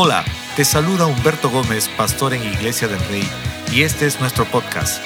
[0.00, 3.28] Hola, te saluda Humberto Gómez, pastor en Iglesia del Rey,
[3.72, 5.02] y este es nuestro podcast.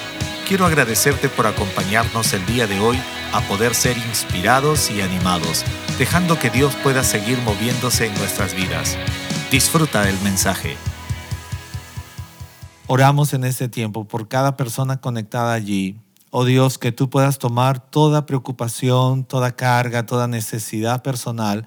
[0.47, 2.99] Quiero agradecerte por acompañarnos el día de hoy
[3.33, 5.65] a poder ser inspirados y animados,
[5.99, 8.99] dejando que Dios pueda seguir moviéndose en nuestras vidas.
[9.51, 10.77] Disfruta del mensaje.
[12.87, 15.97] Oramos en este tiempo por cada persona conectada allí.
[16.29, 21.65] Oh Dios, que tú puedas tomar toda preocupación, toda carga, toda necesidad personal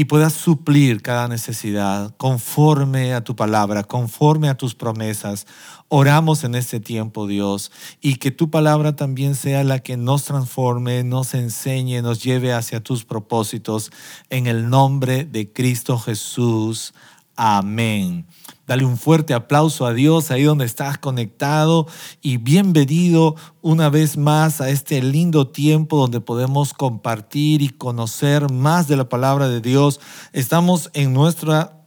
[0.00, 5.46] y puedas suplir cada necesidad conforme a tu palabra, conforme a tus promesas.
[5.88, 7.70] Oramos en este tiempo, Dios,
[8.00, 12.82] y que tu palabra también sea la que nos transforme, nos enseñe, nos lleve hacia
[12.82, 13.90] tus propósitos.
[14.30, 16.94] En el nombre de Cristo Jesús.
[17.36, 18.24] Amén.
[18.70, 21.88] Dale un fuerte aplauso a Dios ahí donde estás conectado
[22.22, 28.86] y bienvenido una vez más a este lindo tiempo donde podemos compartir y conocer más
[28.86, 29.98] de la palabra de Dios.
[30.32, 31.80] Estamos en nuestra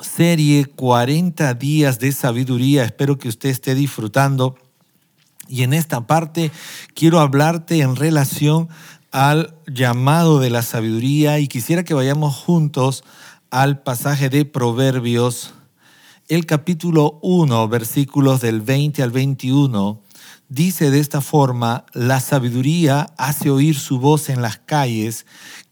[0.00, 2.82] serie 40 días de sabiduría.
[2.82, 4.56] Espero que usted esté disfrutando.
[5.48, 6.50] Y en esta parte
[6.94, 8.70] quiero hablarte en relación
[9.10, 13.04] al llamado de la sabiduría y quisiera que vayamos juntos
[13.50, 15.52] al pasaje de Proverbios,
[16.30, 20.00] el capítulo 1, versículos del 20 al 21,
[20.48, 25.26] dice de esta forma, la sabiduría hace oír su voz en las calles,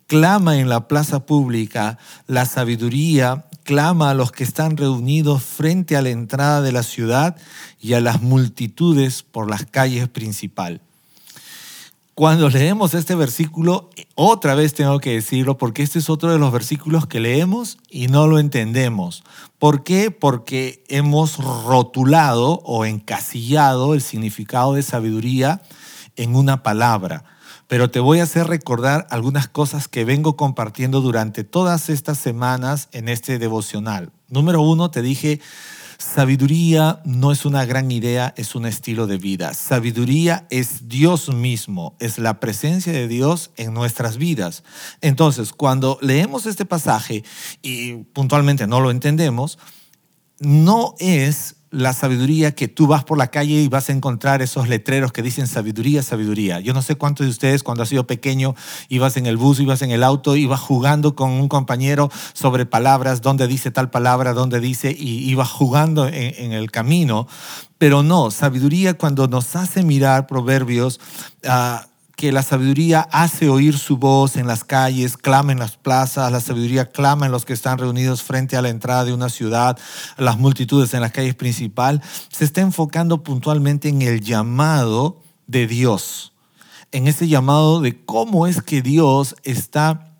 [0.09, 6.03] clama en la plaza pública, la sabiduría clama a los que están reunidos frente a
[6.03, 7.37] la entrada de la ciudad
[7.81, 10.88] y a las multitudes por las calles principales
[12.19, 16.50] cuando leemos este versículo, otra vez tengo que decirlo, porque este es otro de los
[16.50, 19.22] versículos que leemos y no lo entendemos.
[19.60, 20.10] ¿Por qué?
[20.10, 25.62] Porque hemos rotulado o encasillado el significado de sabiduría
[26.16, 27.22] en una palabra.
[27.69, 32.88] Pero te voy a hacer recordar algunas cosas que vengo compartiendo durante todas estas semanas
[32.91, 34.10] en este devocional.
[34.27, 35.41] Número uno, te dije
[35.98, 39.52] Sabiduría no es una gran idea, es un estilo de vida.
[39.52, 44.62] Sabiduría es Dios mismo, es la presencia de Dios en nuestras vidas.
[45.00, 47.25] Entonces, cuando leemos este pasaje
[47.62, 49.58] y puntualmente no lo entendemos,
[50.38, 54.69] no es la sabiduría que tú vas por la calle y vas a encontrar esos
[54.69, 56.61] letreros que dicen sabiduría, sabiduría.
[56.61, 58.55] Yo no sé cuántos de ustedes cuando has sido pequeño
[58.89, 63.21] ibas en el bus, ibas en el auto, ibas jugando con un compañero sobre palabras,
[63.21, 67.27] dónde dice tal palabra, dónde dice, y ibas jugando en, el camino.
[67.77, 71.00] Pero no, sabiduría cuando nos hace mirar proverbios.
[71.45, 71.87] Uh,
[72.19, 76.41] que la sabiduría hace oír su voz en las calles, clama en las plazas, la
[76.41, 79.79] sabiduría clama en los que están reunidos frente a la entrada de una ciudad,
[80.17, 86.33] las multitudes en las calles principal, se está enfocando puntualmente en el llamado de Dios,
[86.91, 90.11] en ese llamado de cómo es que Dios está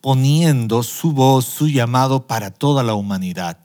[0.00, 3.58] poniendo su voz, su llamado para toda la humanidad.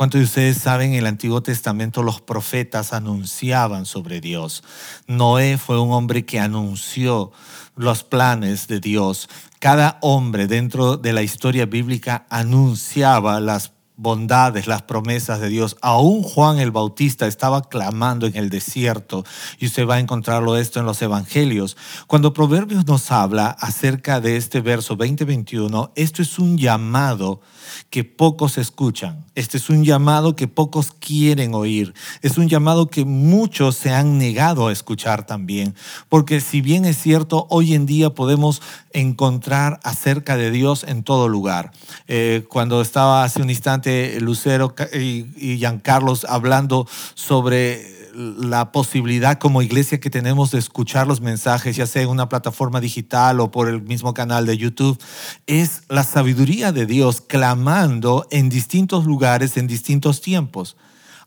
[0.00, 4.64] ¿Cuántos de ustedes saben, en el Antiguo Testamento los profetas anunciaban sobre Dios?
[5.06, 7.32] Noé fue un hombre que anunció
[7.76, 9.28] los planes de Dios.
[9.58, 15.76] Cada hombre dentro de la historia bíblica anunciaba las bondades, las promesas de Dios.
[15.82, 19.24] Aún Juan el Bautista estaba clamando en el desierto
[19.58, 21.76] y usted va a encontrarlo esto en los evangelios.
[22.06, 27.42] Cuando Proverbios nos habla acerca de este verso 20-21, esto es un llamado
[27.90, 29.26] que pocos escuchan.
[29.34, 31.92] Este es un llamado que pocos quieren oír.
[32.22, 35.74] Es un llamado que muchos se han negado a escuchar también.
[36.08, 38.62] Porque si bien es cierto, hoy en día podemos
[38.92, 41.70] encontrar acerca de Dios en todo lugar.
[42.08, 43.89] Eh, cuando estaba hace un instante
[44.20, 51.20] Lucero y, y Giancarlos hablando sobre la posibilidad como iglesia que tenemos de escuchar los
[51.20, 54.98] mensajes, ya sea en una plataforma digital o por el mismo canal de YouTube,
[55.46, 60.76] es la sabiduría de Dios clamando en distintos lugares, en distintos tiempos.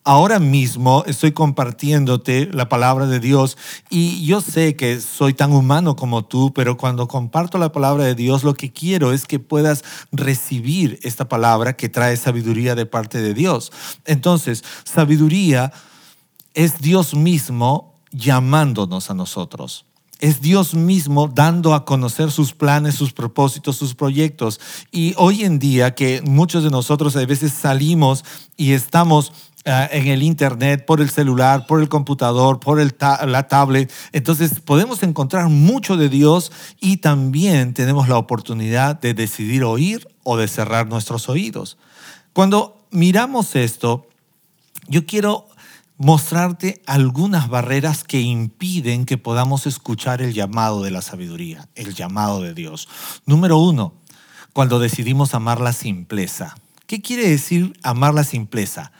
[0.06, 3.58] Ahora mismo estoy compartiéndote la palabra de Dios
[3.90, 8.13] y yo sé que soy tan humano como tú, pero cuando comparto la palabra de
[8.13, 13.22] Dios lo que quiero es que puedas recibir esta palabra que trae sabiduría de parte
[13.22, 13.72] de Dios.
[14.04, 15.72] Entonces, sabiduría
[16.54, 19.86] es Dios mismo llamándonos a nosotros.
[20.19, 24.60] Es Dios mismo dando a conocer sus planes, sus propósitos, sus proyectos.
[24.92, 28.24] Y hoy en día que muchos de nosotros a veces salimos
[28.56, 29.33] y estamos
[29.65, 32.95] ah, en el internet, por el celular, por el computador, por el
[33.25, 33.92] la tablet.
[34.12, 40.38] Entonces podemos encontrar mucho de Dios y también tenemos la oportunidad de decidir oír o
[40.38, 41.77] de cerrar nuestros oídos.
[42.33, 44.07] Cuando miramos esto,
[44.88, 45.48] yo quiero
[45.98, 52.42] mostrarte algunas barreras que impiden que podamos escuchar el llamado de la sabiduría, el llamado
[52.42, 52.88] de Dios.
[53.25, 53.94] Número uno,
[54.54, 56.56] cuando decidimos amar la simpleza.
[56.88, 58.92] ¿Qué quiere decir amar la simpleza?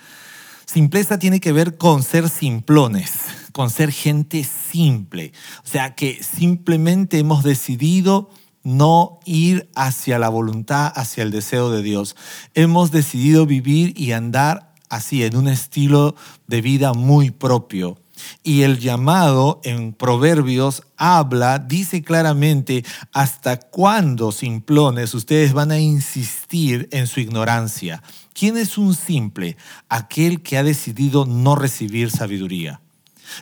[0.66, 3.12] Simpleza tiene que ver con ser simplones,
[3.52, 5.34] con ser gente simple.
[5.64, 8.30] O sea, que simplemente hemos decidido
[8.64, 12.16] no ir hacia la voluntad, hacia el deseo de Dios.
[12.54, 16.16] Hemos decidido vivir y andar así, en un estilo
[16.48, 17.98] de vida muy propio.
[18.44, 26.88] Y el llamado en Proverbios habla, dice claramente, hasta cuándo simplones ustedes van a insistir
[26.92, 28.04] en su ignorancia.
[28.34, 29.58] ¿Quién es un simple?
[29.90, 32.82] Aquel que ha decidido no recibir sabiduría.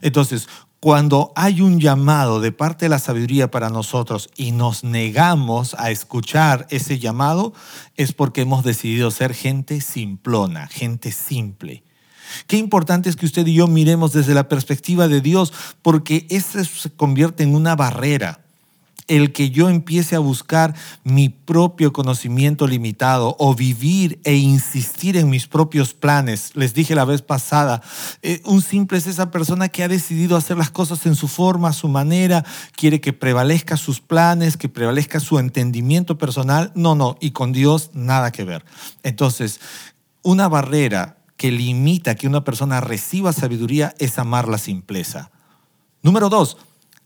[0.02, 0.48] Entonces,
[0.82, 5.92] cuando hay un llamado de parte de la sabiduría para nosotros y nos negamos a
[5.92, 7.54] escuchar ese llamado,
[7.96, 11.84] es porque hemos decidido ser gente simplona, gente simple.
[12.48, 16.64] Qué importante es que usted y yo miremos desde la perspectiva de Dios, porque eso
[16.64, 18.41] se convierte en una barrera
[19.12, 20.74] el que yo empiece a buscar
[21.04, 26.52] mi propio conocimiento limitado o vivir e insistir en mis propios planes.
[26.56, 27.82] Les dije la vez pasada,
[28.22, 31.74] eh, un simple es esa persona que ha decidido hacer las cosas en su forma,
[31.74, 32.46] su manera,
[32.78, 36.72] quiere que prevalezca sus planes, que prevalezca su entendimiento personal.
[36.74, 38.64] No, no, y con Dios nada que ver.
[39.04, 39.60] Entonces,
[40.22, 45.32] una barrera que limita que una persona reciba sabiduría es amar la simpleza.
[46.02, 46.56] Número dos,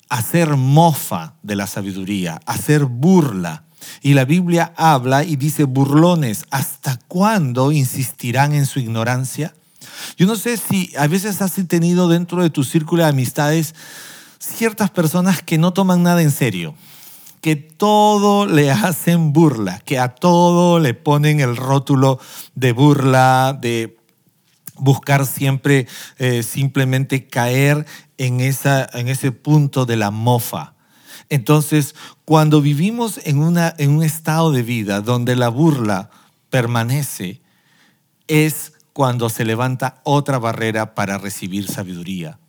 [0.10, 3.64] hacer mofa de la sabiduría, hacer burla.
[4.02, 9.54] Y la Biblia habla y dice, burlones, ¿hasta cuándo insistirán en su ignorancia?
[10.18, 13.76] Yo no sé si a veces has tenido dentro de tu círculo de amistades
[14.40, 16.76] ciertas personas que no toman nada en serio,
[17.42, 22.20] que todo le hacen burla, que a todo le ponen el rótulo
[22.56, 23.98] de burla, de
[24.78, 25.88] buscar siempre
[26.18, 27.86] eh, simplemente caer
[28.18, 30.74] en, esa, en ese punto de la mofa.
[31.30, 36.10] Entonces, cuando vivimos en, una, en un estado de vida donde la burla
[36.50, 37.42] permanece,
[38.28, 42.40] es cuando se levanta otra barrera para recibir sabiduría.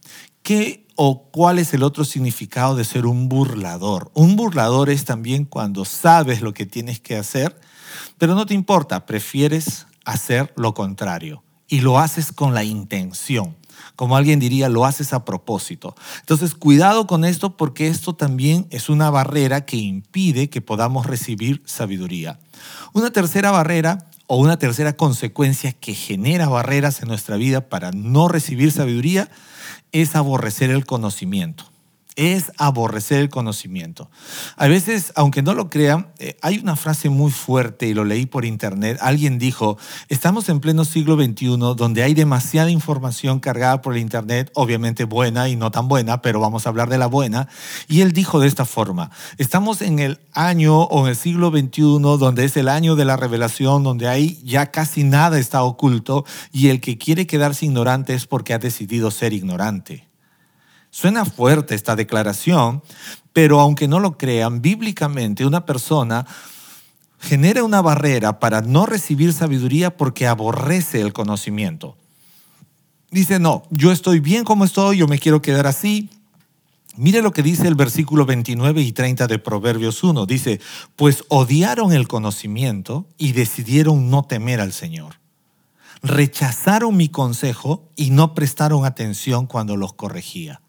[0.42, 4.10] ¿Qué o cuál es el otro significado de ser un burlador?
[4.14, 7.58] Un burlador es también cuando sabes lo que tienes que hacer,
[8.18, 13.56] pero no te importa, prefieres hacer lo contrario y lo haces con la intención.
[13.94, 15.94] Como alguien diría, lo haces a propósito.
[16.20, 21.62] Entonces, cuidado con esto porque esto también es una barrera que impide que podamos recibir
[21.64, 22.38] sabiduría.
[22.92, 28.28] Una tercera barrera o una tercera consecuencia que genera barreras en nuestra vida para no
[28.28, 29.30] recibir sabiduría
[29.92, 31.75] es aborrecer el conocimiento
[32.16, 34.10] es aborrecer el conocimiento.
[34.56, 38.26] A veces, aunque no lo crean, eh, hay una frase muy fuerte y lo leí
[38.26, 38.98] por internet.
[39.00, 39.78] Alguien dijo,
[40.08, 45.48] estamos en pleno siglo XXI donde hay demasiada información cargada por el internet, obviamente buena
[45.48, 47.48] y no tan buena, pero vamos a hablar de la buena.
[47.86, 52.16] Y él dijo de esta forma, estamos en el año o en el siglo XXI
[52.18, 56.68] donde es el año de la revelación, donde ahí ya casi nada está oculto y
[56.68, 60.05] el que quiere quedarse ignorante es porque ha decidido ser ignorante.
[60.90, 62.82] Suena fuerte esta declaración,
[63.32, 66.26] pero aunque no lo crean, bíblicamente una persona
[67.18, 71.96] genera una barrera para no recibir sabiduría porque aborrece el conocimiento.
[73.10, 76.10] Dice, no, yo estoy bien como estoy, yo me quiero quedar así.
[76.96, 80.24] Mire lo que dice el versículo 29 y 30 de Proverbios 1.
[80.26, 80.60] Dice,
[80.96, 85.16] pues odiaron el conocimiento y decidieron no temer al Señor.
[86.02, 90.62] Rechazaron mi consejo y no prestaron atención cuando los corregía.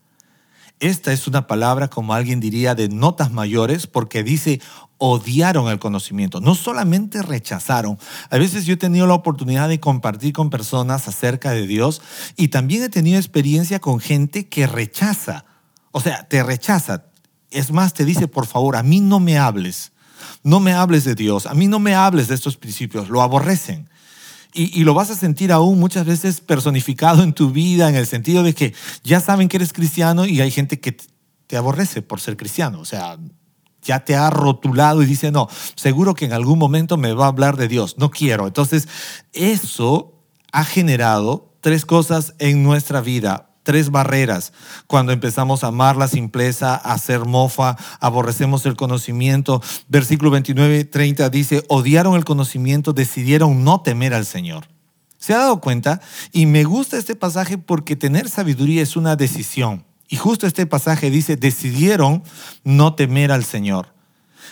[0.80, 4.62] Esta es una palabra, como alguien diría, de notas mayores, porque dice
[5.00, 8.00] odiaron el conocimiento, no solamente rechazaron.
[8.30, 12.02] A veces yo he tenido la oportunidad de compartir con personas acerca de Dios
[12.36, 15.46] y también he tenido experiencia con gente que rechaza.
[15.92, 17.06] O sea, te rechaza.
[17.52, 19.92] Es más, te dice, por favor, a mí no me hables.
[20.44, 23.90] No me hables de Dios, a mí no me hables de estos principios, lo aborrecen.
[24.54, 28.42] Y, lo vas a sentir aún muchas veces personificado en tu vida, en el sentido
[28.42, 28.74] de que
[29.04, 30.98] ya saben que eres cristiano y hay gente que
[31.46, 32.80] te aborrece por ser cristiano.
[32.80, 33.18] O sea,
[33.84, 37.30] ya te ha rotulado y dice, no, seguro que en algún momento me va a
[37.30, 37.98] hablar de Dios.
[37.98, 38.48] No quiero.
[38.48, 38.88] Entonces,
[39.34, 44.54] eso ha generado tres cosas en nuestra vida tres barreras.
[44.88, 49.62] Cuando empezamos a amar la simpleza, a hacer mofa, aborrecemos el conocimiento.
[49.90, 54.70] Versículo 29, 30 dice, odiaron el conocimiento, decidieron no temer al Señor.
[55.18, 56.00] ¿Se ha dado cuenta?
[56.32, 59.84] Y me gusta este pasaje porque tener sabiduría es una decisión.
[60.08, 62.24] Y justo este pasaje dice, decidieron
[62.64, 63.97] no temer al Señor.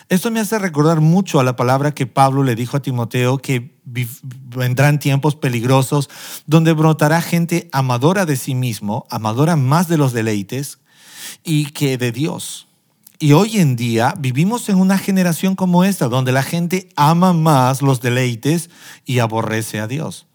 [0.07, 3.75] Esto me hace recordar mucho a la palabra que Pablo le dijo a Timoteo, que
[3.83, 6.09] vendrán tiempos peligrosos
[6.45, 10.77] donde brotará gente amadora de sí mismo, amadora más de los deleites
[11.43, 12.67] y que de Dios.
[13.17, 17.81] Y hoy en día vivimos en una generación como esta, donde la gente ama más
[17.81, 18.69] los deleites
[19.05, 20.27] y aborrece a Dios.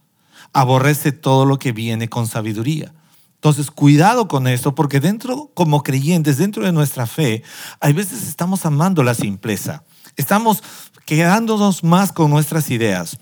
[0.53, 2.93] Aborrece todo lo que viene con sabiduría.
[3.41, 7.43] Entonces, cuidado con esto, porque dentro, como creyentes, dentro de nuestra fe,
[7.81, 9.83] hay veces estamos amando la simpleza.
[10.17, 10.63] Estamos
[11.07, 13.17] quedándonos más con nuestras ideas.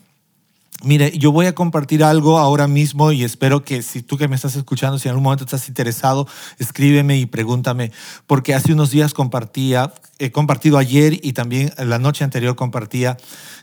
[0.84, 4.36] Mire, yo voy a compartir algo ahora mismo y espero que si tú que me
[4.36, 6.28] estás escuchando, si en algún momento estás interesado,
[6.60, 7.90] escríbeme y pregúntame,
[8.28, 13.16] porque hace unos días compartía, he compartido ayer y también la noche anterior compartía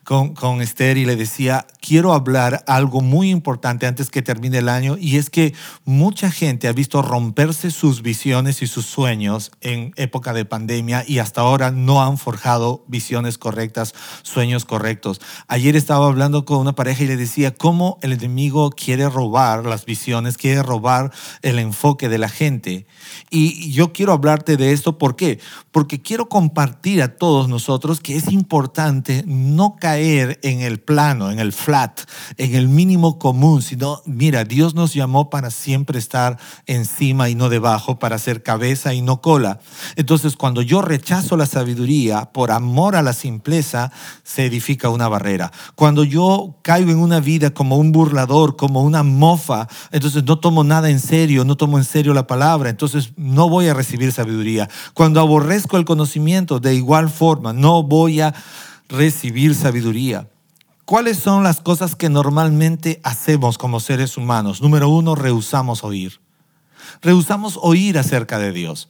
[0.03, 4.67] con, con Esther y le decía, quiero hablar algo muy importante antes que termine el
[4.67, 5.53] año y es que
[5.85, 11.19] mucha gente ha visto romperse sus visiones y sus sueños en época de pandemia y
[11.19, 15.21] hasta ahora no han forjado visiones correctas, sueños correctos.
[15.47, 20.37] Ayer estaba hablando con una pareja le decía cómo el enemigo quiere robar las visiones,
[20.37, 22.85] quiere robar el enfoque de la gente.
[23.29, 25.39] Y yo quiero hablarte de esto, ¿por qué?
[25.71, 31.39] Porque quiero compartir a todos nosotros que es importante no caer en el plano, en
[31.39, 32.01] el flat,
[32.37, 37.49] en el mínimo común, sino, mira, Dios nos llamó para siempre estar encima y no
[37.49, 39.59] debajo, para ser cabeza y no cola.
[39.95, 43.91] Entonces, cuando yo rechazo la sabiduría por amor a la simpleza,
[44.23, 45.51] se edifica una barrera.
[45.75, 50.63] Cuando yo caigo en una vida como un burlador, como una mofa, entonces no tomo
[50.63, 54.69] nada en serio, no tomo en serio la palabra, entonces no voy a recibir sabiduría.
[54.93, 58.33] Cuando aborrezco el conocimiento, de igual forma, no voy a
[58.89, 60.27] recibir sabiduría.
[60.85, 64.61] ¿Cuáles son las cosas que normalmente hacemos como seres humanos?
[64.61, 66.21] Número uno, rehusamos oír.
[67.01, 68.87] Rehusamos oír acerca de Dios.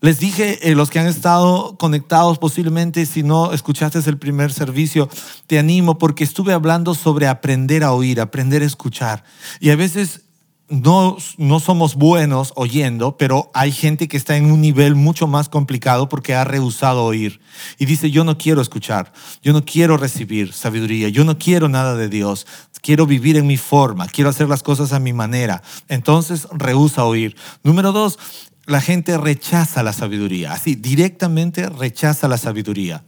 [0.00, 5.08] Les dije, eh, los que han estado conectados posiblemente, si no escuchaste el primer servicio,
[5.46, 9.24] te animo porque estuve hablando sobre aprender a oír, aprender a escuchar.
[9.58, 10.22] Y a veces
[10.68, 15.48] no, no somos buenos oyendo, pero hay gente que está en un nivel mucho más
[15.48, 17.40] complicado porque ha rehusado oír.
[17.78, 19.12] Y dice, yo no quiero escuchar,
[19.42, 22.46] yo no quiero recibir sabiduría, yo no quiero nada de Dios,
[22.82, 25.62] quiero vivir en mi forma, quiero hacer las cosas a mi manera.
[25.88, 27.36] Entonces rehúsa oír.
[27.62, 28.18] Número dos,
[28.66, 33.04] la gente rechaza la sabiduría, así directamente rechaza la sabiduría.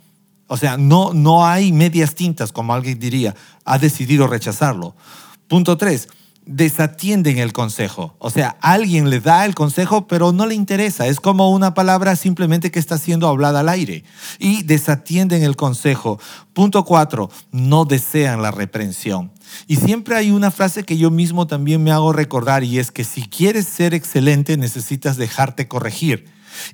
[0.47, 3.35] O sea, no, no hay medias tintas, como alguien diría,
[3.65, 4.97] ha decidido rechazarlo.
[5.47, 6.09] Punto tres,
[6.49, 8.17] desatienden el consejo.
[8.19, 11.07] O sea, alguien le da el consejo, pero no le interesa.
[11.07, 14.03] Es como una palabra simplemente que está siendo hablada al aire.
[14.39, 16.19] Y desatienden el consejo.
[16.55, 19.31] Punto cuatro, no desean la reprensión.
[19.67, 23.05] Y siempre hay una frase que yo mismo también me hago recordar y es que
[23.05, 26.27] si quieres ser excelente necesitas dejarte corregir.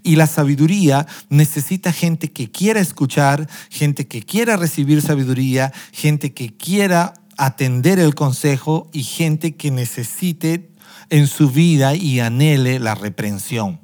[0.03, 6.57] Y la sabiduría necesita gente que quiera escuchar, gente que quiera recibir sabiduría, gente que
[6.57, 10.71] quiera atender el consejo y gente que necesite
[11.11, 13.81] en su vida y anhele la reprensión.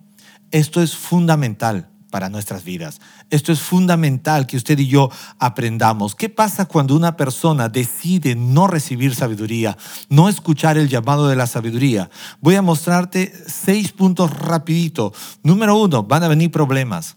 [0.51, 3.01] Esto es fundamental para nuestras vidas.
[3.31, 6.15] Esto es fundamental que usted y yo aprendamos.
[6.15, 9.79] ¿Qué pasa cuando una persona decide no recibir sabiduría,
[10.09, 12.11] no escuchar el llamado de la sabiduría?
[12.41, 15.13] Voy a mostrarte seis puntos rapidito.
[15.43, 17.17] Número uno, van a venir problemas.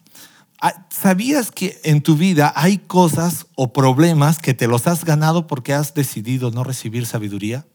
[0.66, 5.46] Ah, ¿Sabías que en tu vida hay cosas o problemas que te los has ganado
[5.46, 7.68] porque has decidido no recibir sabiduría?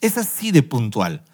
[0.00, 1.24] Es así de puntual.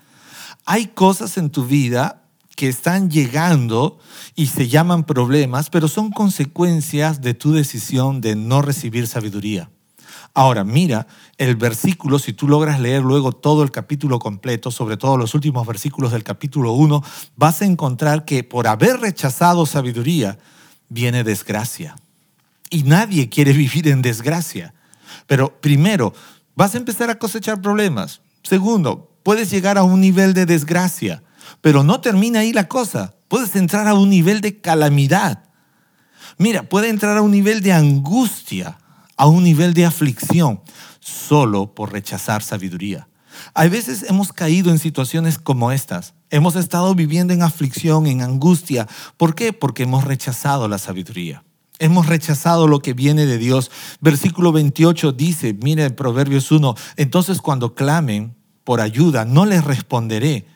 [0.66, 2.24] Hay cosas en tu vida
[2.56, 4.00] que están llegando
[4.34, 9.70] y se llaman problemas, pero son consecuencias de tu decisión de no recibir sabiduría.
[10.34, 15.16] Ahora, mira el versículo, si tú logras leer luego todo el capítulo completo, sobre todo
[15.16, 17.04] los últimos versículos del capítulo 1,
[17.36, 20.40] vas a encontrar que por haber rechazado sabiduría,
[20.88, 21.96] viene desgracia.
[22.70, 24.74] Y nadie quiere vivir en desgracia.
[25.26, 26.14] Pero primero,
[26.54, 28.20] vas a empezar a cosechar problemas.
[28.42, 31.22] Segundo, puedes llegar a un nivel de desgracia.
[31.60, 33.14] Pero no termina ahí la cosa.
[33.28, 35.44] Puedes entrar a un nivel de calamidad.
[36.38, 38.78] Mira, puede entrar a un nivel de angustia,
[39.16, 40.60] a un nivel de aflicción,
[41.00, 43.08] solo por rechazar sabiduría.
[43.54, 46.14] Hay veces hemos caído en situaciones como estas.
[46.30, 48.86] Hemos estado viviendo en aflicción, en angustia.
[49.16, 49.52] ¿Por qué?
[49.52, 51.44] Porque hemos rechazado la sabiduría.
[51.78, 53.70] Hemos rechazado lo que viene de Dios.
[54.00, 60.46] Versículo 28 dice, mire Proverbios 1, entonces cuando clamen por ayuda, no les responderé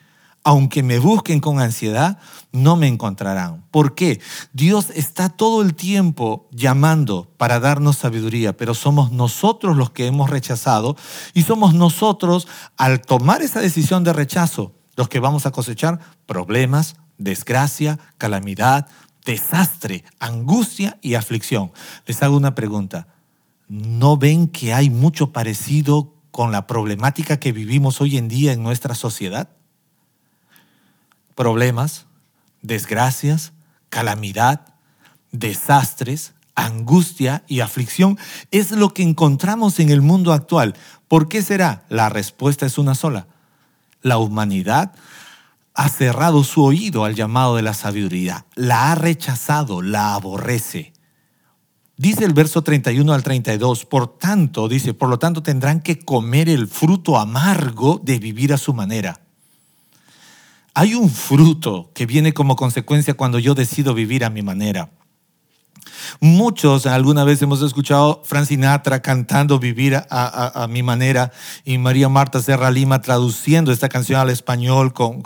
[0.43, 2.19] aunque me busquen con ansiedad,
[2.51, 3.63] no me encontrarán.
[3.71, 4.19] ¿Por qué?
[4.51, 10.29] Dios está todo el tiempo llamando para darnos sabiduría, pero somos nosotros los que hemos
[10.29, 10.97] rechazado
[11.33, 16.95] y somos nosotros, al tomar esa decisión de rechazo, los que vamos a cosechar problemas,
[17.17, 18.87] desgracia, calamidad,
[19.25, 21.71] desastre, angustia y aflicción.
[22.05, 23.07] Les hago una pregunta.
[23.67, 28.63] ¿No ven que hay mucho parecido con la problemática que vivimos hoy en día en
[28.63, 29.49] nuestra sociedad?
[31.35, 32.05] problemas,
[32.61, 33.53] desgracias,
[33.89, 34.61] calamidad,
[35.31, 38.17] desastres, angustia y aflicción
[38.51, 40.75] es lo que encontramos en el mundo actual.
[41.07, 41.83] ¿Por qué será?
[41.89, 43.27] La respuesta es una sola.
[44.03, 44.93] La humanidad
[45.73, 50.93] ha cerrado su oído al llamado de la sabiduría, la ha rechazado, la aborrece.
[51.97, 56.49] Dice el verso 31 al 32, por tanto, dice, por lo tanto tendrán que comer
[56.49, 59.21] el fruto amargo de vivir a su manera.
[60.73, 64.89] Hay un fruto que viene como consecuencia cuando yo decido vivir a mi manera.
[66.19, 71.31] Muchos alguna vez hemos escuchado Frank Sinatra cantando Vivir a, mi manera
[71.65, 75.21] y María Marta Serra Lima traduciendo esta canción al español con,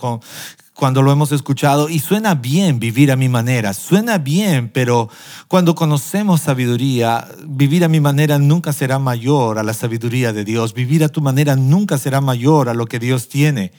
[0.74, 5.10] cuando lo hemos escuchado y suena bien vivir a mi manera, suena bien, pero
[5.48, 10.74] cuando conocemos sabiduría, vivir a mi manera nunca será mayor a la sabiduría de Dios,
[10.74, 13.72] vivir a tu manera nunca será mayor a lo que Dios tiene.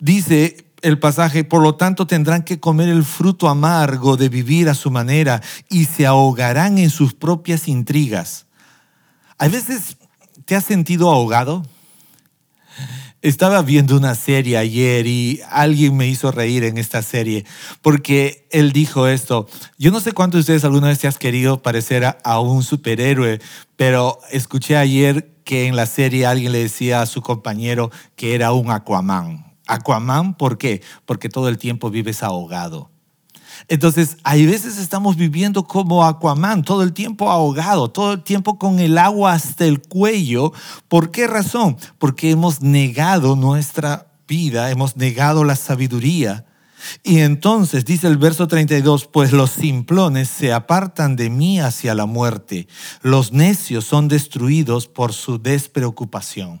[0.00, 4.74] Dice el pasaje, por lo tanto tendrán que comer el fruto amargo de vivir a
[4.74, 8.46] su manera y se ahogarán en sus propias intrigas.
[9.38, 9.96] ¿A veces
[10.44, 11.62] te has sentido ahogado?
[13.22, 17.44] Estaba viendo una serie ayer y alguien me hizo reír en esta serie
[17.80, 19.48] porque él dijo esto.
[19.78, 22.64] Yo no sé cuántos de ustedes alguna vez te has querido parecer a, a un
[22.64, 23.40] superhéroe,
[23.76, 28.52] pero escuché ayer que en la serie alguien le decía a su compañero que era
[28.52, 29.51] un Aquaman.
[29.66, 30.82] Aquaman, ¿por qué?
[31.06, 32.90] Porque todo el tiempo vives ahogado.
[33.68, 38.80] Entonces, hay veces estamos viviendo como Aquaman, todo el tiempo ahogado, todo el tiempo con
[38.80, 40.52] el agua hasta el cuello.
[40.88, 41.76] ¿Por qué razón?
[41.98, 46.46] Porque hemos negado nuestra vida, hemos negado la sabiduría.
[47.04, 52.06] Y entonces dice el verso 32, pues los simplones se apartan de mí hacia la
[52.06, 52.66] muerte,
[53.02, 56.60] los necios son destruidos por su despreocupación.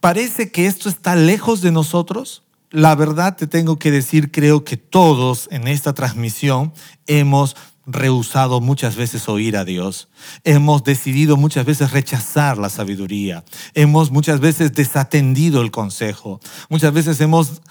[0.00, 2.44] Parece que esto está lejos de nosotros.
[2.70, 6.72] La verdad te tengo que decir, creo que todos en esta transmisión
[7.06, 7.56] hemos
[7.88, 10.08] rehusado muchas veces oír a Dios.
[10.44, 13.44] Hemos decidido muchas veces rechazar la sabiduría.
[13.74, 16.38] Hemos muchas veces desatendido el consejo.
[16.68, 17.62] Muchas veces hemos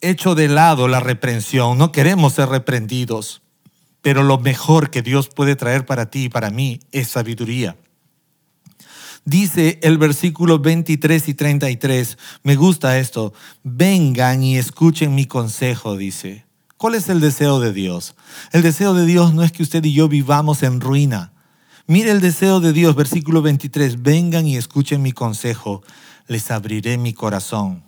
[0.00, 1.78] hecho de lado la reprensión.
[1.78, 3.40] No queremos ser reprendidos.
[4.02, 7.76] Pero lo mejor que Dios puede traer para ti y para mí es sabiduría.
[9.24, 13.32] Dice el versículo 23 y 33, me gusta esto,
[13.62, 16.44] vengan y escuchen mi consejo, dice.
[16.76, 18.14] ¿Cuál es el deseo de Dios?
[18.52, 21.32] El deseo de Dios no es que usted y yo vivamos en ruina.
[21.86, 25.82] Mire el deseo de Dios, versículo 23, vengan y escuchen mi consejo,
[26.26, 27.82] les abriré mi corazón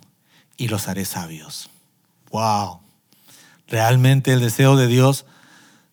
[0.55, 1.69] y los haré sabios.
[2.31, 2.81] Wow.
[3.67, 5.25] Realmente el deseo de Dios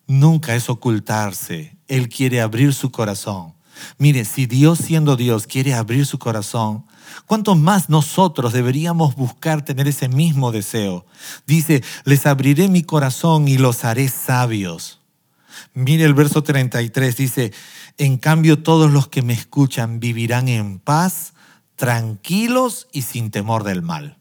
[0.05, 1.75] nunca es ocultarse.
[1.87, 3.54] Él quiere abrir su corazón.
[3.97, 6.85] Mire, si Dios siendo Dios quiere abrir su corazón,
[7.25, 11.05] ¿cuánto más nosotros deberíamos buscar tener ese mismo deseo?
[11.45, 14.99] Dice, les abriré mi corazón y los haré sabios.
[15.73, 17.53] Mire el verso 33, dice,
[17.97, 21.33] en cambio todos los que me escuchan vivirán en paz,
[21.75, 24.17] tranquilos y sin temor del mal.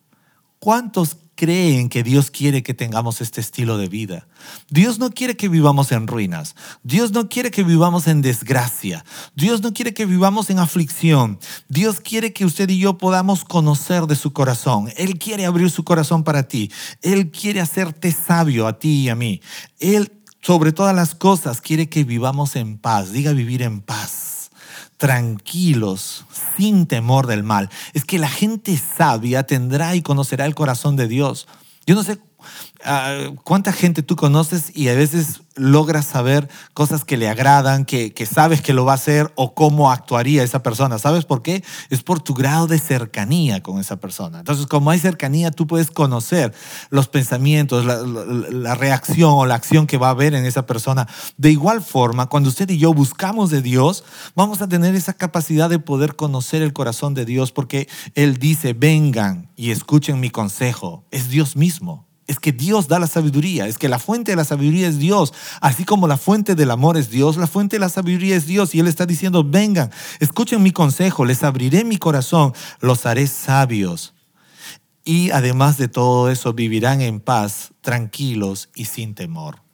[0.58, 4.26] ¿Cuántos creen que Dios quiere que tengamos este estilo de vida.
[4.70, 6.54] Dios no quiere que vivamos en ruinas.
[6.82, 9.04] Dios no quiere que vivamos en desgracia.
[9.34, 11.38] Dios no quiere que vivamos en aflicción.
[11.68, 14.90] Dios quiere que usted y yo podamos conocer de su corazón.
[14.96, 16.70] Él quiere abrir su corazón para ti.
[17.02, 19.40] Él quiere hacerte sabio a ti y a mí.
[19.78, 23.12] Él, sobre todas las cosas, quiere que vivamos en paz.
[23.12, 24.13] Diga vivir en paz
[24.96, 26.24] tranquilos,
[26.56, 27.70] sin temor del mal.
[27.92, 31.46] Es que la gente sabia tendrá y conocerá el corazón de Dios.
[31.86, 32.18] Yo no sé
[32.86, 38.12] Ah, cuánta gente tú conoces y a veces logras saber cosas que le agradan, que,
[38.30, 40.98] sabes que lo va a hacer o cómo actuaría esa persona.
[40.98, 41.64] ¿Sabes por qué?
[41.88, 44.40] Es por tu grado de cercanía con esa persona.
[44.40, 46.52] Entonces, como hay cercanía, tú puedes conocer
[46.90, 51.08] los pensamientos, la, la reacción o la acción que va a haber en esa persona.
[51.38, 54.04] De igual forma, cuando usted y yo buscamos de Dios,
[54.34, 58.74] vamos a tener esa capacidad de poder conocer el corazón de Dios porque Él dice,
[58.74, 61.06] vengan y escuchen mi consejo.
[61.10, 64.44] Es Dios mismo es que Dios da la sabiduría, es que la fuente de la
[64.44, 67.88] sabiduría es Dios, así como la fuente del amor es Dios, la fuente de la
[67.88, 68.74] sabiduría es Dios.
[68.74, 74.14] Y Él está diciendo, vengan, escuchen mi consejo, les abriré mi corazón, los haré sabios.
[75.04, 79.64] Y además de todo eso, vivirán en paz, tranquilos y sin temor.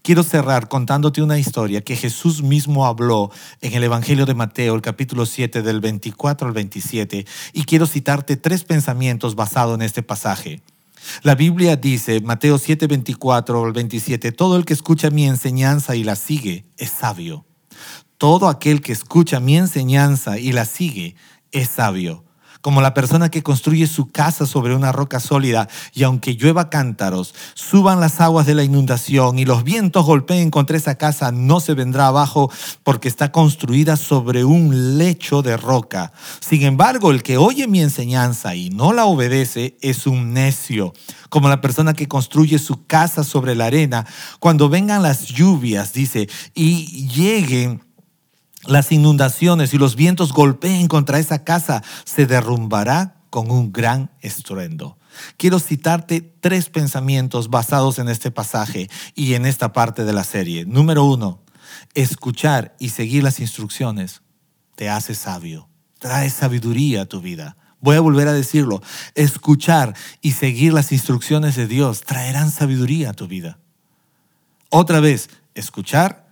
[0.00, 3.30] Quiero cerrar contándote una historia que Jesús mismo habló
[3.62, 8.36] en el Evangelio de Mateo, el capítulo 7, del 24 al 27, y quiero citarte
[8.36, 10.60] tres pensamientos basados en este pasaje.
[11.22, 16.04] La Biblia dice, Mateo 7, 24 al 27, todo el que escucha mi enseñanza y
[16.04, 17.46] la sigue es sabio.
[18.18, 21.16] Todo aquel que escucha mi enseñanza y la sigue
[21.50, 22.23] es sabio.
[22.64, 27.34] Como la persona que construye su casa sobre una roca sólida, y aunque llueva cántaros,
[27.52, 31.74] suban las aguas de la inundación y los vientos golpeen contra esa casa, no se
[31.74, 32.50] vendrá abajo
[32.82, 36.12] porque está construida sobre un lecho de roca.
[36.40, 40.94] Sin embargo, el que oye mi enseñanza y no la obedece es un necio,
[41.28, 44.06] como la persona que construye su casa sobre la arena.
[44.40, 47.82] Cuando vengan las lluvias, dice, y lleguen
[48.66, 54.98] las inundaciones y los vientos golpeen contra esa casa, se derrumbará con un gran estruendo.
[55.36, 60.64] Quiero citarte tres pensamientos basados en este pasaje y en esta parte de la serie.
[60.64, 61.42] Número uno,
[61.94, 64.22] escuchar y seguir las instrucciones
[64.74, 67.56] te hace sabio, trae sabiduría a tu vida.
[67.80, 68.82] Voy a volver a decirlo,
[69.14, 73.58] escuchar y seguir las instrucciones de Dios traerán sabiduría a tu vida.
[74.70, 76.23] Otra vez, escuchar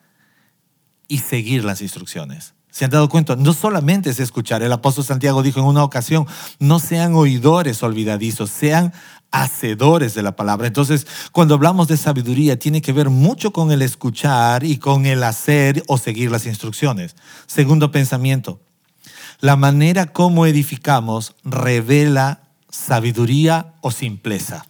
[1.08, 2.54] y seguir las instrucciones.
[2.70, 3.36] ¿Se han dado cuenta?
[3.36, 4.62] No solamente es escuchar.
[4.62, 6.26] El apóstol Santiago dijo en una ocasión,
[6.58, 8.94] no sean oidores olvidadizos, sean
[9.30, 10.66] hacedores de la palabra.
[10.66, 15.22] Entonces, cuando hablamos de sabiduría, tiene que ver mucho con el escuchar y con el
[15.22, 17.14] hacer o seguir las instrucciones.
[17.46, 18.60] Segundo pensamiento,
[19.40, 24.64] la manera como edificamos revela sabiduría o simpleza.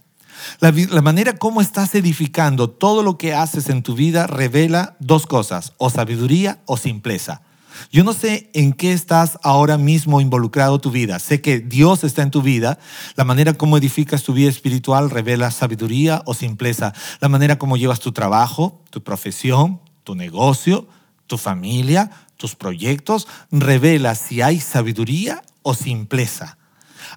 [0.61, 5.73] La, manera como estás edificando todo lo que haces en tu vida revela dos cosas,
[5.79, 7.43] o sabiduría o simpleza.
[7.91, 11.19] Yo no sé en qué estás ahora mismo involucrado tu vida.
[11.19, 12.79] Sé que Dios está en tu vida.
[13.17, 16.93] La manera como edificas tu vida espiritual revela sabiduría o simpleza.
[17.21, 20.87] La manera como llevas tu trabajo, tu profesión, tu negocio,
[21.27, 26.59] tu familia, tus proyectos, revela si hay sabiduría o simpleza.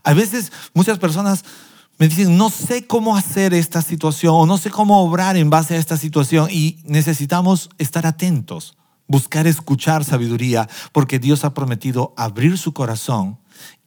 [0.04, 1.44] A veces muchas personas
[1.98, 5.76] me dicen, no sé cómo hacer esta situación o no sé cómo obrar en base
[5.76, 8.78] a esta situación y necesitamos estar atentos,
[9.08, 13.40] buscar escuchar sabiduría, porque Dios ha prometido abrir su corazón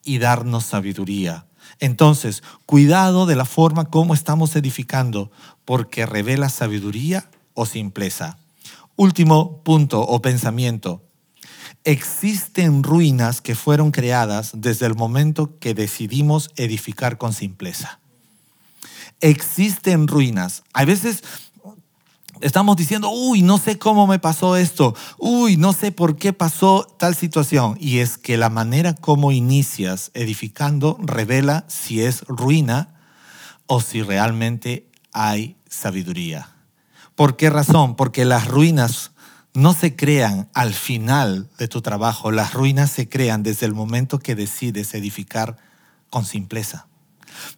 [0.02, 1.46] y darnos sabiduría.
[1.80, 5.30] Entonces, cuidado de la forma como estamos edificando,
[5.66, 8.38] porque revela sabiduría o simpleza.
[8.96, 11.07] Último punto o pensamiento.
[11.84, 18.00] Existen ruinas que fueron creadas desde el momento que decidimos edificar con simpleza.
[19.20, 20.62] Existen ruinas.
[20.72, 21.22] A veces
[22.40, 26.86] estamos diciendo, uy, no sé cómo me pasó esto, uy, no sé por qué pasó
[26.98, 27.76] tal situación.
[27.80, 32.94] Y es que la manera como inicias edificando revela si es ruina
[33.66, 36.48] o si realmente hay sabiduría.
[37.14, 37.96] ¿Por qué razón?
[37.96, 39.10] Porque las ruinas
[39.54, 44.18] no se crean al final de tu trabajo, las ruinas se crean desde el momento
[44.18, 45.56] que decides edificar
[46.10, 46.86] con simpleza.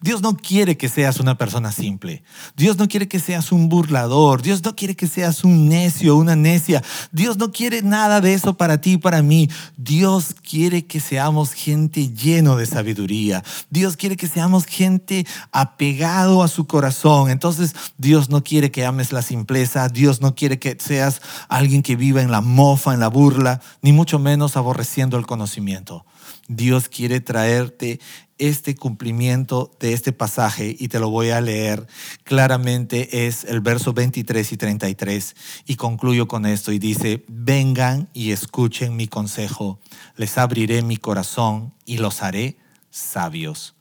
[0.00, 2.22] Dios no quiere que seas una persona simple.
[2.56, 4.42] Dios no quiere que seas un burlador.
[4.42, 6.82] Dios no quiere que seas un necio, una necia.
[7.12, 9.48] Dios no quiere nada de eso para ti y para mí.
[9.76, 13.42] Dios quiere que seamos gente lleno de sabiduría.
[13.70, 17.30] Dios quiere que seamos gente apegado a su corazón.
[17.30, 19.88] Entonces Dios no quiere que ames la simpleza.
[19.88, 23.92] Dios no quiere que seas alguien que viva en la mofa, en la burla, ni
[23.92, 26.04] mucho menos aborreciendo el conocimiento.
[26.48, 28.00] Dios quiere traerte
[28.40, 31.86] este cumplimiento de este pasaje y te lo voy a leer
[32.24, 38.32] claramente es el verso 23 y 33 y concluyo con esto y dice, vengan y
[38.32, 39.78] escuchen mi consejo,
[40.16, 42.56] les abriré mi corazón y los haré
[42.90, 43.74] sabios.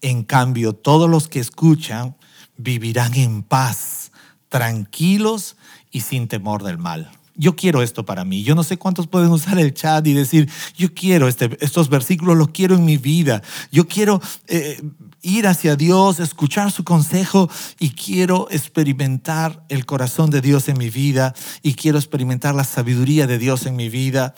[0.00, 2.16] En cambio, todos los que escuchan
[2.56, 4.12] vivirán en paz,
[4.48, 5.56] tranquilos
[5.90, 8.42] y sin temor del mal yo quiero esto para mí.
[8.42, 12.36] Yo no sé cuántos pueden usar el chat y decir, yo quiero este, estos versículos,
[12.36, 13.42] los quiero en mi vida.
[13.72, 14.80] Yo quiero eh,
[15.22, 20.90] ir hacia Dios, escuchar su consejo y quiero experimentar el corazón de Dios en mi
[20.90, 24.34] vida y quiero experimentar la sabiduría de Dios en mi vida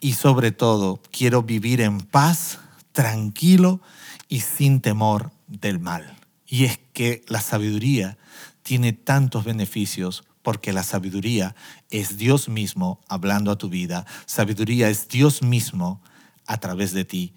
[0.00, 2.58] y sobre todo quiero vivir en paz,
[2.92, 3.80] tranquilo
[4.28, 6.16] y sin temor del mal.
[6.46, 8.18] Y es que la sabiduría
[8.62, 11.54] tiene tantos beneficios porque la sabiduría
[11.90, 14.06] es Dios mismo hablando a tu vida.
[14.26, 16.02] Sabiduría es Dios mismo
[16.46, 17.34] a través de ti.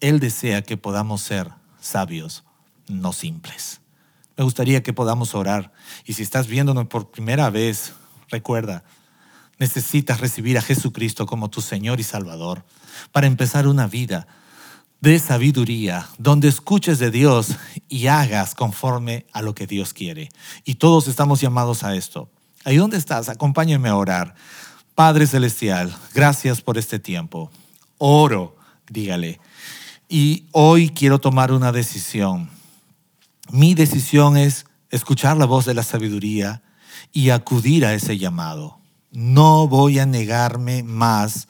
[0.00, 2.44] Él desea que podamos ser sabios,
[2.88, 3.80] no simples.
[4.36, 5.72] Me gustaría que podamos orar.
[6.04, 7.94] Y si estás viéndonos por primera vez,
[8.28, 8.84] recuerda,
[9.58, 12.64] necesitas recibir a Jesucristo como tu Señor y Salvador
[13.12, 14.26] para empezar una vida
[15.00, 17.48] de sabiduría, donde escuches de Dios
[17.88, 20.28] y hagas conforme a lo que Dios quiere.
[20.64, 22.30] Y todos estamos llamados a esto.
[22.66, 24.34] Ahí donde estás, acompáñame a orar.
[24.96, 27.48] Padre Celestial, gracias por este tiempo.
[27.96, 28.56] Oro,
[28.90, 29.38] dígale.
[30.08, 32.50] Y hoy quiero tomar una decisión.
[33.52, 36.60] Mi decisión es escuchar la voz de la sabiduría
[37.12, 38.80] y acudir a ese llamado.
[39.12, 41.46] No voy a negarme más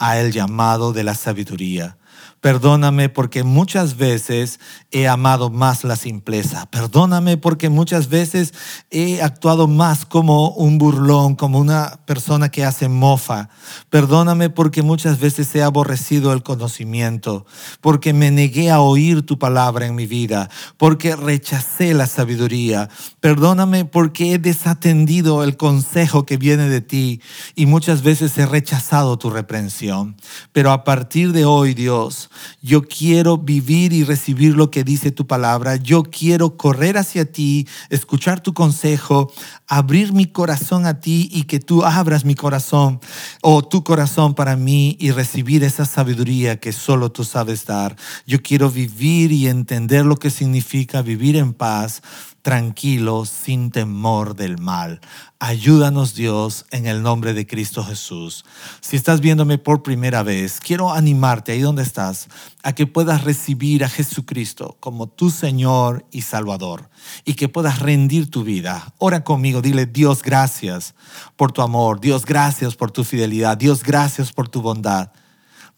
[0.00, 1.96] a el llamado de la sabiduría
[2.40, 6.66] Perdóname porque muchas veces he amado más la simpleza.
[6.70, 8.54] Perdóname porque muchas veces
[8.90, 13.48] he actuado más como un burlón, como una persona que hace mofa.
[13.90, 17.46] Perdóname porque muchas veces he aborrecido el conocimiento,
[17.80, 22.88] porque me negué a oír tu palabra en mi vida, porque rechacé la sabiduría.
[23.20, 27.20] Perdóname porque he desatendido el consejo que viene de ti
[27.54, 30.16] y muchas veces he rechazado tu reprensión.
[30.52, 32.30] Pero a partir de hoy, Dios,
[32.62, 35.76] yo quiero vivir y recibir lo que dice tu palabra.
[35.76, 39.32] Yo quiero correr hacia ti, escuchar tu consejo,
[39.66, 43.00] abrir mi corazón a ti y que tú abras mi corazón
[43.42, 47.96] o tu corazón para mí y recibir esa sabiduría que solo tú sabes dar.
[48.26, 52.02] Yo quiero vivir y entender lo que significa vivir en paz
[52.46, 55.00] tranquilo, sin temor del mal.
[55.40, 58.44] Ayúdanos Dios en el nombre de Cristo Jesús.
[58.80, 62.28] Si estás viéndome por primera vez, quiero animarte ahí donde estás
[62.62, 66.88] a que puedas recibir a Jesucristo como tu Señor y Salvador
[67.24, 68.94] y que puedas rendir tu vida.
[68.98, 70.94] Ora conmigo, dile Dios gracias
[71.34, 75.10] por tu amor, Dios gracias por tu fidelidad, Dios gracias por tu bondad.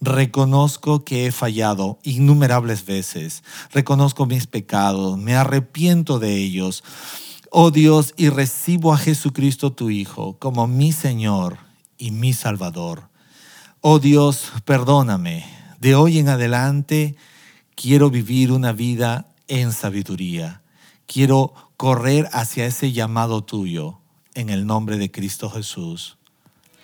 [0.01, 3.43] Reconozco que he fallado innumerables veces.
[3.73, 5.19] Reconozco mis pecados.
[5.19, 6.85] Me arrepiento de ellos.
[7.51, 11.59] Oh Dios, y recibo a Jesucristo tu Hijo como mi Señor
[11.97, 13.09] y mi Salvador.
[13.81, 15.47] Oh Dios, perdóname.
[15.81, 17.17] De hoy en adelante
[17.75, 20.63] quiero vivir una vida en sabiduría.
[21.07, 23.99] Quiero correr hacia ese llamado tuyo.
[24.35, 26.19] En el nombre de Cristo Jesús.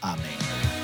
[0.01, 0.84] Amén.